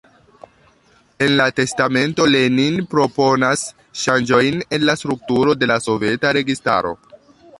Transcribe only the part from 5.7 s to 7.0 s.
la soveta registaro.